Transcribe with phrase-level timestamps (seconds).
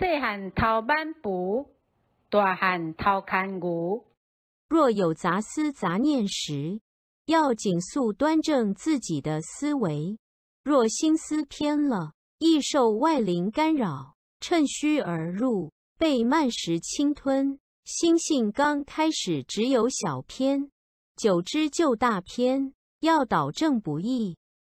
[0.00, 1.68] 细汉偷板布，
[2.30, 4.02] 大汉偷看牛。
[4.66, 6.80] 若有杂思杂念时，
[7.26, 10.18] 要紧速端正自己的思维。
[10.64, 17.60] 若心思偏了，易受外灵干扰，趁虚而入，被慢时侵吞。
[17.84, 20.70] 心性刚开始只有小偏，
[21.14, 24.38] 久之就大偏，要导正不易。